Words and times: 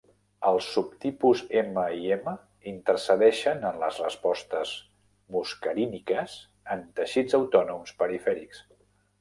Els 0.51 0.67
subtipus 0.75 1.41
M 1.59 1.75
i 2.05 2.07
M 2.15 2.31
intercedeixen 2.71 3.61
en 3.71 3.77
les 3.83 3.99
respostes 4.05 4.73
muscaríniques 5.37 6.39
en 6.77 6.83
teixits 7.01 7.41
autònoms 7.43 7.97
perifèrics. 8.03 8.69